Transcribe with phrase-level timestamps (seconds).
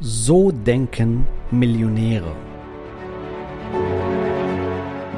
[0.00, 2.34] So denken Millionäre.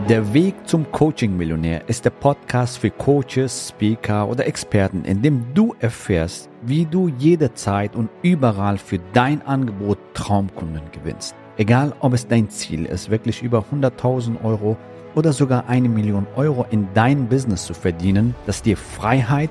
[0.06, 5.74] Der Weg zum Coaching-Millionär ist der Podcast für Coaches, Speaker oder Experten, in dem du
[5.80, 11.34] erfährst, wie du jederzeit und überall für dein Angebot Traumkunden gewinnst.
[11.56, 14.76] Egal, ob es dein Ziel ist, wirklich über 100.000 Euro
[15.14, 19.50] oder sogar eine Million Euro in dein Business zu verdienen, das dir Freiheit,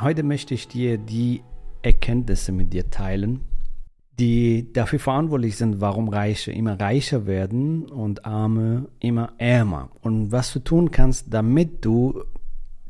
[0.00, 1.42] Heute möchte ich dir die
[1.82, 3.42] Erkenntnisse mit dir teilen,
[4.18, 9.90] die dafür verantwortlich sind, warum Reiche immer reicher werden und Arme immer ärmer.
[10.02, 12.24] Und was du tun kannst, damit du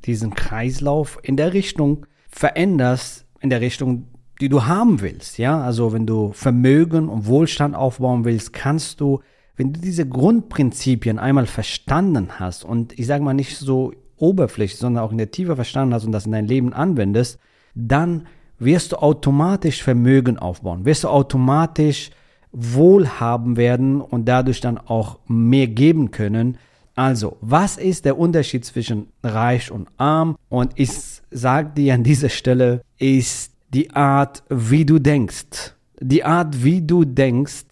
[0.06, 4.08] diesen Kreislauf in der Richtung veränderst, in der Richtung,
[4.40, 5.36] die du haben willst.
[5.38, 9.20] Ja, also wenn du Vermögen und Wohlstand aufbauen willst, kannst du,
[9.56, 13.92] wenn du diese Grundprinzipien einmal verstanden hast und ich sage mal nicht so
[14.24, 17.38] oberflächlich, sondern auch in der Tiefe verstanden hast und das in dein Leben anwendest,
[17.74, 18.26] dann
[18.58, 22.10] wirst du automatisch Vermögen aufbauen, wirst du automatisch
[22.52, 26.56] wohlhaben werden und dadurch dann auch mehr geben können.
[26.94, 30.36] Also, was ist der Unterschied zwischen reich und arm?
[30.48, 30.90] Und ich
[31.30, 35.74] sage dir an dieser Stelle, ist die Art, wie du denkst.
[36.00, 37.64] Die Art, wie du denkst,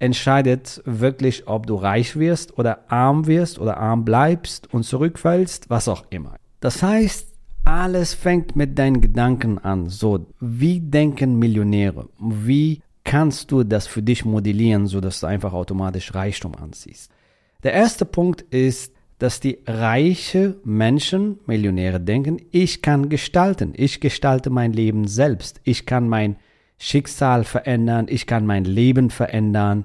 [0.00, 5.86] entscheidet wirklich, ob du reich wirst oder arm wirst oder arm bleibst und zurückfällst, was
[5.86, 6.34] auch immer.
[6.58, 7.28] Das heißt,
[7.64, 9.88] alles fängt mit deinen Gedanken an.
[9.88, 12.08] So, wie denken Millionäre?
[12.18, 17.12] Wie kannst du das für dich modellieren, sodass du einfach automatisch Reichtum anziehst?
[17.62, 24.48] Der erste Punkt ist, dass die reiche Menschen, Millionäre denken, ich kann gestalten, ich gestalte
[24.48, 26.36] mein Leben selbst, ich kann mein
[26.78, 29.84] Schicksal verändern, ich kann mein Leben verändern,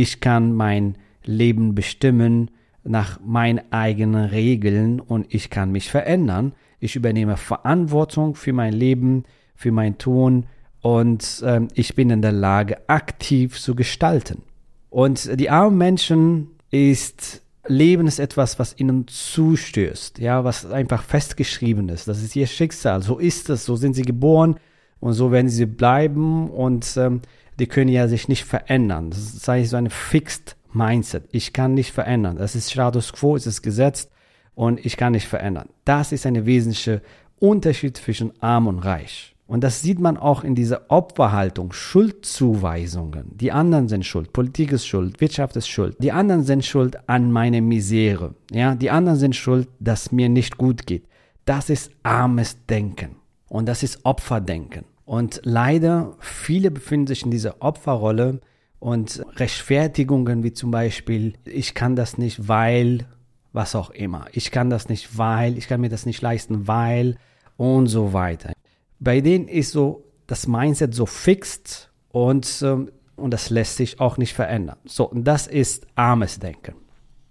[0.00, 2.50] ich kann mein Leben bestimmen
[2.84, 6.52] nach meinen eigenen Regeln und ich kann mich verändern.
[6.80, 9.24] Ich übernehme Verantwortung für mein Leben,
[9.54, 10.44] für mein Tun
[10.82, 14.42] und äh, ich bin in der Lage, aktiv zu gestalten.
[14.90, 21.88] Und die armen Menschen ist Leben ist etwas, was ihnen zustößt, ja, was einfach festgeschrieben
[21.88, 22.06] ist.
[22.06, 23.02] Das ist ihr Schicksal.
[23.02, 23.64] So ist es.
[23.64, 24.60] So sind sie geboren
[25.00, 27.22] und so werden sie bleiben und ähm,
[27.58, 29.10] die können ja sich nicht verändern.
[29.10, 31.24] Das ist eigentlich so eine Fixed Mindset.
[31.32, 32.36] Ich kann nicht verändern.
[32.36, 34.10] Das ist Status Quo, es ist gesetzt
[34.54, 35.68] und ich kann nicht verändern.
[35.84, 37.00] Das ist ein wesentlicher
[37.38, 39.34] Unterschied zwischen arm und reich.
[39.46, 43.36] Und das sieht man auch in dieser Opferhaltung, Schuldzuweisungen.
[43.36, 45.96] Die anderen sind schuld, Politik ist schuld, Wirtschaft ist schuld.
[46.00, 48.34] Die anderen sind schuld an meiner Misere.
[48.50, 51.06] Ja, die anderen sind schuld, dass mir nicht gut geht.
[51.44, 53.16] Das ist armes Denken.
[53.48, 54.84] Und das ist Opferdenken.
[55.06, 58.40] Und leider, viele befinden sich in dieser Opferrolle
[58.80, 63.06] und Rechtfertigungen wie zum Beispiel, ich kann das nicht, weil,
[63.52, 64.26] was auch immer.
[64.32, 67.16] Ich kann das nicht, weil, ich kann mir das nicht leisten, weil
[67.56, 68.52] und so weiter.
[68.98, 74.18] Bei denen ist so das Mindset so fixt und, ähm, und das lässt sich auch
[74.18, 74.76] nicht verändern.
[74.86, 76.74] So, und das ist armes Denken.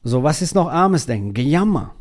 [0.01, 1.33] So, was ist noch armes Denken?
[1.33, 1.93] Gejammer.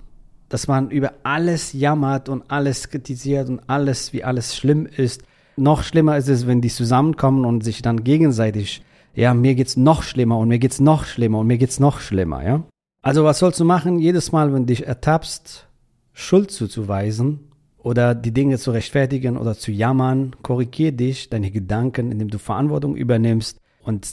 [0.48, 5.24] Dass man über alles jammert und alles kritisiert und alles, wie alles schlimm ist
[5.56, 8.82] noch schlimmer ist es, wenn die zusammenkommen und sich dann gegenseitig,
[9.14, 12.44] ja, mir geht's noch schlimmer und mir geht's noch schlimmer und mir geht's noch schlimmer,
[12.44, 12.62] ja.
[13.02, 13.98] Also was sollst du machen?
[13.98, 15.68] Jedes Mal, wenn dich ertappst,
[16.12, 22.30] Schuld zuzuweisen oder die Dinge zu rechtfertigen oder zu jammern, korrigier dich, deine Gedanken, indem
[22.30, 24.08] du Verantwortung übernimmst und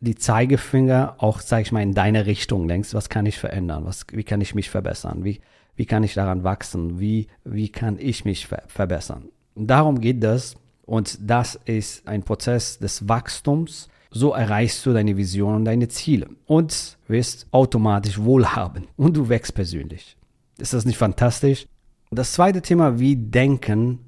[0.00, 2.94] die Zeigefinger auch, sag ich mal, in deine Richtung lenkst.
[2.94, 3.84] Was kann ich verändern?
[3.84, 5.24] Was, wie kann ich mich verbessern?
[5.24, 5.40] Wie,
[5.74, 7.00] wie kann ich daran wachsen?
[7.00, 9.28] Wie, wie kann ich mich ver verbessern?
[9.54, 13.88] Und darum geht das, und das ist ein Prozess des Wachstums.
[14.10, 19.54] So erreichst du deine Vision und deine Ziele und wirst automatisch wohlhabend und du wächst
[19.54, 20.16] persönlich.
[20.58, 21.66] Ist das nicht fantastisch?
[22.10, 23.98] Das zweite Thema, wie denken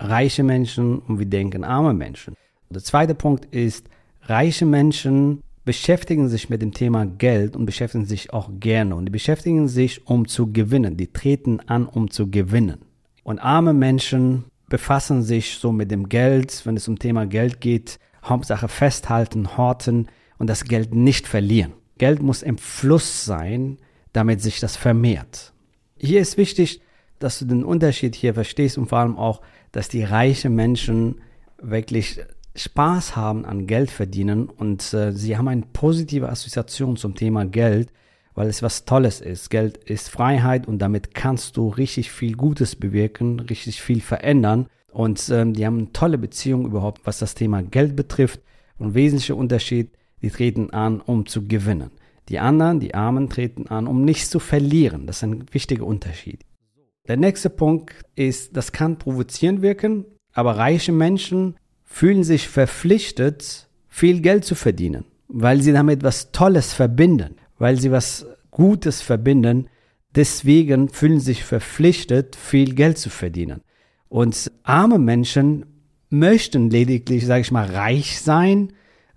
[0.00, 2.34] reiche Menschen und wie denken arme Menschen.
[2.68, 3.88] Der zweite Punkt ist,
[4.22, 9.10] reiche Menschen beschäftigen sich mit dem Thema Geld und beschäftigen sich auch gerne und die
[9.10, 10.96] beschäftigen sich, um zu gewinnen.
[10.96, 12.78] Die treten an, um zu gewinnen.
[13.22, 17.98] Und arme Menschen befassen sich so mit dem Geld, wenn es um Thema Geld geht,
[18.24, 20.08] Hauptsache festhalten, horten
[20.38, 21.72] und das Geld nicht verlieren.
[21.98, 23.78] Geld muss im Fluss sein,
[24.12, 25.52] damit sich das vermehrt.
[25.96, 26.80] Hier ist wichtig,
[27.18, 29.40] dass du den Unterschied hier verstehst und vor allem auch,
[29.72, 31.20] dass die reichen Menschen
[31.60, 32.20] wirklich
[32.54, 37.90] Spaß haben an Geld verdienen und äh, sie haben eine positive Assoziation zum Thema Geld,
[38.36, 39.50] weil es was Tolles ist.
[39.50, 44.66] Geld ist Freiheit und damit kannst du richtig viel Gutes bewirken, richtig viel verändern.
[44.92, 48.40] Und ähm, die haben eine tolle Beziehung überhaupt, was das Thema Geld betrifft.
[48.78, 49.90] Und wesentlicher Unterschied,
[50.22, 51.90] die treten an, um zu gewinnen.
[52.28, 55.06] Die anderen, die Armen, treten an, um nichts zu verlieren.
[55.06, 56.44] Das ist ein wichtiger Unterschied.
[57.08, 64.20] Der nächste Punkt ist, das kann provozierend wirken, aber reiche Menschen fühlen sich verpflichtet, viel
[64.20, 69.68] Geld zu verdienen, weil sie damit was Tolles verbinden, weil sie was Gutes verbinden.
[70.14, 73.60] Deswegen fühlen sich verpflichtet, viel Geld zu verdienen.
[74.08, 75.66] Und arme Menschen
[76.10, 78.72] möchten lediglich, sage ich mal, reich sein.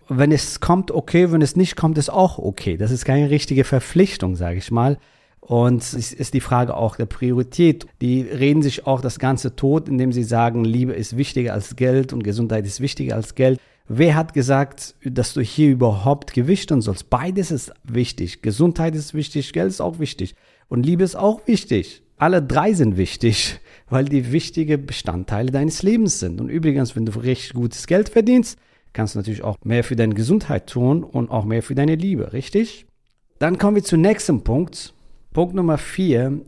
[0.07, 2.77] Wenn es kommt, okay, wenn es nicht kommt, ist auch okay.
[2.77, 4.97] Das ist keine richtige Verpflichtung, sage ich mal.
[5.39, 7.87] Und es ist die Frage auch der Priorität.
[8.01, 12.13] Die reden sich auch das Ganze tot, indem sie sagen, Liebe ist wichtiger als Geld
[12.13, 13.59] und Gesundheit ist wichtiger als Geld.
[13.91, 17.09] Wer hat gesagt, dass du hier überhaupt gewichten sollst?
[17.09, 18.43] Beides ist wichtig.
[18.43, 20.35] Gesundheit ist wichtig, Geld ist auch wichtig.
[20.67, 22.03] Und Liebe ist auch wichtig.
[22.15, 23.59] Alle drei sind wichtig,
[23.89, 26.39] weil die wichtige Bestandteile deines Lebens sind.
[26.39, 28.59] Und übrigens, wenn du recht gutes Geld verdienst,
[28.93, 32.31] kannst du natürlich auch mehr für deine Gesundheit tun und auch mehr für deine Liebe,
[32.31, 32.85] richtig?
[33.39, 34.93] Dann kommen wir zum nächsten Punkt.
[35.33, 36.41] Punkt Nummer vier.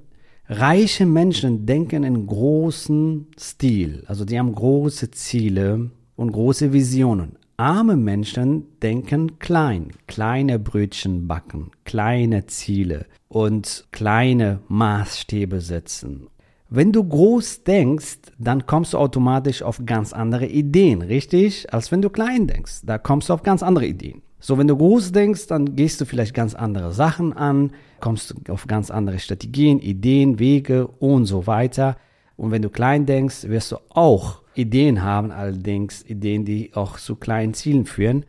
[0.47, 4.03] Reiche Menschen denken in großen Stil.
[4.05, 5.89] Also die haben große Ziele
[6.21, 7.38] und große Visionen.
[7.57, 16.27] Arme Menschen denken klein, kleine Brötchen backen, kleine Ziele und kleine Maßstäbe setzen.
[16.69, 21.73] Wenn du groß denkst, dann kommst du automatisch auf ganz andere Ideen, richtig?
[21.73, 22.81] Als wenn du klein denkst.
[22.83, 24.21] Da kommst du auf ganz andere Ideen.
[24.39, 28.67] So, wenn du groß denkst, dann gehst du vielleicht ganz andere Sachen an, kommst auf
[28.67, 31.97] ganz andere Strategien, Ideen, Wege und so weiter.
[32.38, 37.16] Und wenn du klein denkst, wirst du auch Ideen haben, allerdings Ideen, die auch zu
[37.16, 38.25] kleinen Zielen führen.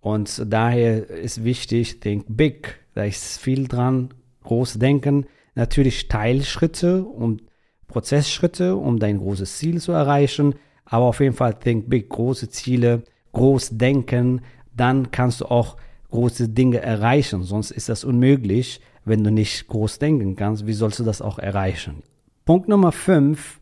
[0.00, 2.80] Und daher ist wichtig, think big.
[2.94, 4.14] Da ist viel dran,
[4.44, 5.26] groß denken.
[5.54, 7.42] Natürlich Teilschritte und
[7.88, 10.54] Prozessschritte, um dein großes Ziel zu erreichen.
[10.84, 13.02] Aber auf jeden Fall think big, große Ziele,
[13.32, 14.42] groß denken,
[14.74, 15.76] dann kannst du auch
[16.10, 17.42] große Dinge erreichen.
[17.42, 20.66] Sonst ist das unmöglich, wenn du nicht groß denken kannst.
[20.66, 22.02] Wie sollst du das auch erreichen?
[22.46, 23.58] Punkt Nummer 5.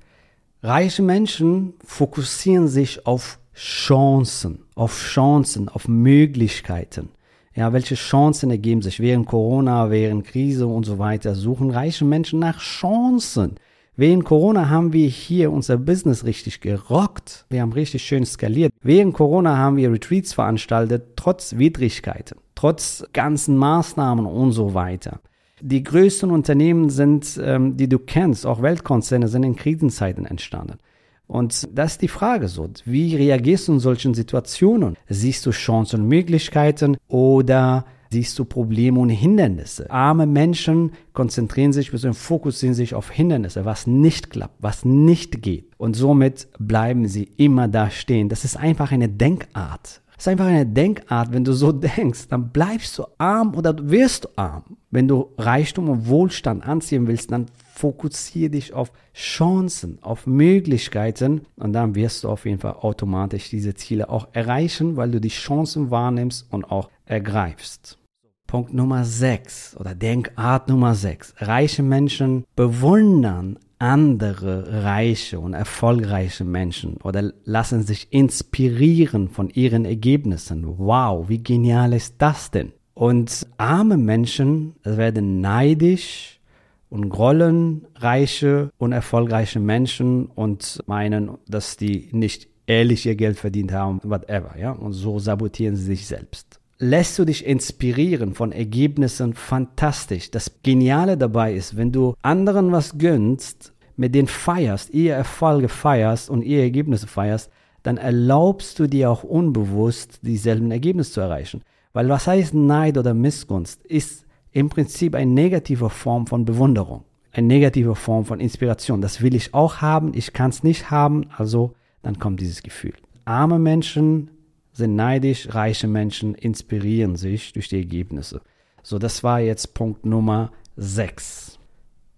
[0.63, 7.09] Reiche Menschen fokussieren sich auf Chancen, auf Chancen, auf Möglichkeiten.
[7.55, 11.35] Ja, welche Chancen ergeben sich während Corona, während Krise und so weiter?
[11.35, 13.55] Suchen reiche Menschen nach Chancen.
[13.97, 17.47] Während Corona haben wir hier unser Business richtig gerockt.
[17.49, 18.71] Wir haben richtig schön skaliert.
[18.83, 25.21] Während Corona haben wir Retreats veranstaltet, trotz Widrigkeiten, trotz ganzen Maßnahmen und so weiter.
[25.67, 30.79] Die größten Unternehmen sind, ähm, die du kennst, auch Weltkonzerne, sind in Krisenzeiten entstanden.
[31.27, 32.69] Und das ist die Frage so.
[32.85, 34.99] Wie reagierst du in solchen Situationen?
[35.09, 39.91] Siehst du Chancen und Möglichkeiten oder siehst du Probleme und Hindernisse.
[39.91, 45.73] Arme Menschen konzentrieren sich, fokussieren sich auf Hindernisse, was nicht klappt, was nicht geht.
[45.79, 48.29] Und somit bleiben sie immer da stehen.
[48.29, 50.03] Das ist einfach eine Denkart.
[50.17, 54.25] Das ist einfach eine Denkart, wenn du so denkst, dann bleibst du arm oder wirst
[54.25, 54.77] du arm.
[54.91, 61.73] Wenn du Reichtum und Wohlstand anziehen willst, dann fokussiere dich auf Chancen, auf Möglichkeiten und
[61.73, 65.91] dann wirst du auf jeden Fall automatisch diese Ziele auch erreichen, weil du die Chancen
[65.91, 67.99] wahrnimmst und auch ergreifst.
[68.47, 71.35] Punkt Nummer 6 oder Denkart Nummer 6.
[71.39, 80.79] Reiche Menschen bewundern andere reiche und erfolgreiche Menschen oder lassen sich inspirieren von ihren Ergebnissen.
[80.79, 82.73] Wow, wie genial ist das denn?
[82.95, 86.41] Und arme Menschen werden neidisch
[86.89, 93.73] und grollen reiche und erfolgreiche Menschen und meinen, dass die nicht ehrlich ihr Geld verdient
[93.73, 94.71] haben, whatever, ja?
[94.73, 100.31] Und so sabotieren sie sich selbst lässt du dich inspirieren von Ergebnissen fantastisch.
[100.31, 106.31] Das Geniale dabei ist, wenn du anderen was gönnst, mit denen feierst, ihr Erfolge feierst
[106.31, 107.51] und ihr Ergebnisse feierst,
[107.83, 111.63] dann erlaubst du dir auch unbewusst dieselben Ergebnisse zu erreichen.
[111.93, 113.85] Weil was heißt Neid oder Missgunst?
[113.85, 119.01] Ist im Prinzip eine negative Form von Bewunderung, eine negative Form von Inspiration.
[119.01, 122.95] Das will ich auch haben, ich kann es nicht haben, also dann kommt dieses Gefühl.
[123.25, 124.31] Arme Menschen
[124.73, 128.41] sind neidisch, reiche Menschen inspirieren sich durch die Ergebnisse.
[128.83, 131.59] So, das war jetzt Punkt Nummer 6.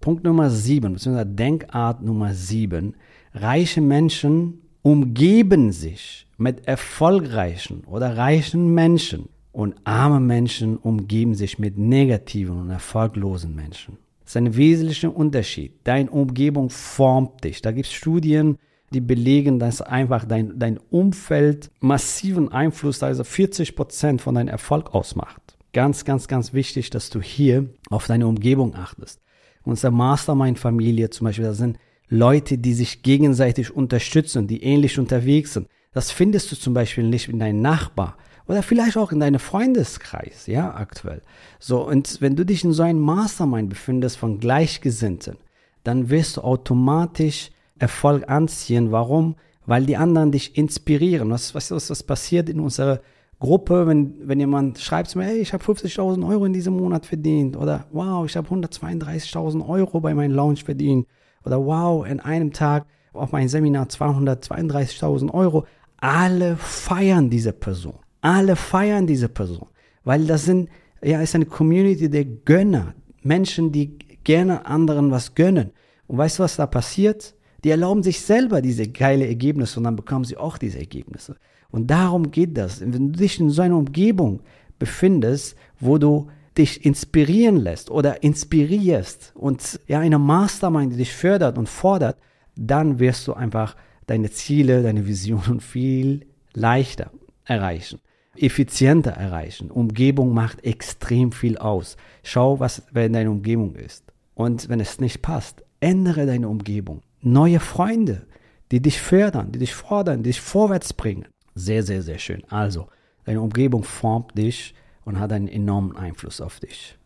[0.06, 2.94] Punkt Nummer 7, beziehungsweise Denkart Nummer 7.
[3.34, 11.76] Reiche Menschen umgeben sich mit erfolgreichen oder reichen Menschen und arme Menschen umgeben sich mit
[11.76, 13.98] negativen und erfolglosen Menschen.
[14.20, 15.72] Das ist ein wesentlicher Unterschied.
[15.82, 17.60] Deine Umgebung formt dich.
[17.60, 18.58] Da gibt es Studien,
[18.92, 24.94] die belegen, dass einfach dein, dein Umfeld massiven Einfluss, also 40 Prozent von deinem Erfolg
[24.94, 25.58] ausmacht.
[25.72, 29.20] Ganz, ganz, ganz wichtig, dass du hier auf deine Umgebung achtest.
[29.66, 35.68] Unsere Mastermind-Familie zum Beispiel, das sind Leute, die sich gegenseitig unterstützen, die ähnlich unterwegs sind.
[35.92, 40.46] Das findest du zum Beispiel nicht in deinem Nachbar oder vielleicht auch in deinem Freundeskreis,
[40.46, 41.20] ja, aktuell.
[41.58, 45.36] So, und wenn du dich in so einem Mastermind befindest von Gleichgesinnten,
[45.82, 48.92] dann wirst du automatisch Erfolg anziehen.
[48.92, 49.34] Warum?
[49.66, 51.30] Weil die anderen dich inspirieren.
[51.30, 53.00] Was, was, was, was passiert in unserer
[53.38, 57.04] Gruppe, wenn, wenn jemand schreibt zu mir, hey, ich habe 50.000 Euro in diesem Monat
[57.04, 61.06] verdient oder wow, ich habe 132.000 Euro bei meinem Launch verdient
[61.44, 65.66] oder wow, in einem Tag auf mein Seminar 232.000 Euro.
[65.98, 67.94] Alle feiern diese Person.
[68.20, 69.68] Alle feiern diese Person,
[70.02, 70.68] weil das sind,
[71.02, 72.94] ja, ist eine Community der Gönner.
[73.22, 75.70] Menschen, die gerne anderen was gönnen.
[76.08, 77.35] Und weißt du, was da passiert?
[77.66, 81.34] Die erlauben sich selber diese geile Ergebnisse und dann bekommen sie auch diese Ergebnisse.
[81.72, 82.80] Und darum geht das.
[82.80, 84.38] Wenn du dich in so einer Umgebung
[84.78, 91.58] befindest, wo du dich inspirieren lässt oder inspirierst und ja eine Mastermind, die dich fördert
[91.58, 92.18] und fordert,
[92.54, 93.74] dann wirst du einfach
[94.06, 97.10] deine Ziele, deine Visionen viel leichter
[97.44, 97.98] erreichen,
[98.36, 99.72] effizienter erreichen.
[99.72, 101.96] Umgebung macht extrem viel aus.
[102.22, 104.04] Schau, was in deiner Umgebung ist.
[104.36, 107.02] Und wenn es nicht passt, ändere deine Umgebung.
[107.26, 108.24] Neue Freunde,
[108.70, 111.26] die dich fördern, die dich fordern, die dich vorwärts bringen.
[111.56, 112.44] Sehr, sehr, sehr schön.
[112.50, 112.86] Also,
[113.24, 116.96] deine Umgebung formt dich und hat einen enormen Einfluss auf dich.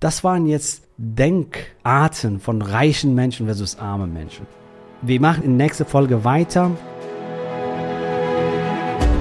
[0.00, 4.48] Das waren jetzt Denkarten von reichen Menschen versus armen Menschen.
[5.02, 6.72] Wir machen in der nächsten Folge weiter.